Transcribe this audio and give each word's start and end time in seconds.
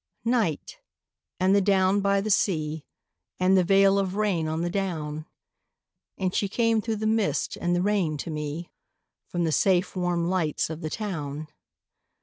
NIGHT, 0.25 0.79
and 1.39 1.53
the 1.53 1.61
down 1.61 1.99
by 2.01 2.21
the 2.21 2.31
sea, 2.31 2.87
And 3.39 3.55
the 3.55 3.63
veil 3.63 3.99
of 3.99 4.15
rain 4.15 4.47
on 4.47 4.63
the 4.63 4.69
down; 4.71 5.27
And 6.17 6.33
she 6.33 6.49
came 6.49 6.81
through 6.81 6.95
the 6.95 7.05
mist 7.05 7.55
and 7.61 7.75
the 7.75 7.83
rain 7.83 8.17
to 8.17 8.31
me 8.31 8.71
From 9.27 9.43
the 9.43 9.51
safe 9.51 9.95
warm 9.95 10.27
lights 10.27 10.71
of 10.71 10.81
the 10.81 10.89
town. 10.89 11.49